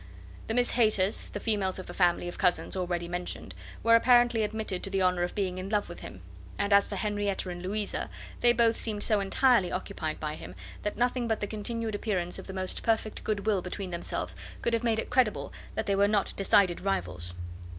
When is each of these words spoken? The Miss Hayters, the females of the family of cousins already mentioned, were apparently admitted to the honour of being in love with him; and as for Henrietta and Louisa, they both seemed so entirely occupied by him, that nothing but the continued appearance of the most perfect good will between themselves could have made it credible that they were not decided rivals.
The 0.47 0.55
Miss 0.55 0.71
Hayters, 0.71 1.29
the 1.31 1.39
females 1.39 1.77
of 1.77 1.85
the 1.85 1.93
family 1.93 2.27
of 2.27 2.39
cousins 2.39 2.75
already 2.75 3.07
mentioned, 3.07 3.53
were 3.83 3.93
apparently 3.95 4.41
admitted 4.41 4.81
to 4.81 4.89
the 4.89 5.03
honour 5.03 5.21
of 5.21 5.35
being 5.35 5.59
in 5.59 5.69
love 5.69 5.87
with 5.89 5.99
him; 5.99 6.21
and 6.57 6.73
as 6.73 6.87
for 6.87 6.95
Henrietta 6.95 7.51
and 7.51 7.61
Louisa, 7.61 8.09
they 8.39 8.51
both 8.51 8.75
seemed 8.75 9.03
so 9.03 9.19
entirely 9.19 9.71
occupied 9.71 10.19
by 10.19 10.33
him, 10.33 10.55
that 10.81 10.97
nothing 10.97 11.27
but 11.27 11.39
the 11.39 11.45
continued 11.45 11.93
appearance 11.93 12.39
of 12.39 12.47
the 12.47 12.51
most 12.51 12.81
perfect 12.81 13.23
good 13.23 13.45
will 13.45 13.61
between 13.61 13.91
themselves 13.91 14.35
could 14.63 14.73
have 14.73 14.83
made 14.83 14.97
it 14.97 15.11
credible 15.11 15.53
that 15.75 15.85
they 15.85 15.95
were 15.95 16.07
not 16.07 16.33
decided 16.35 16.81
rivals. 16.81 17.35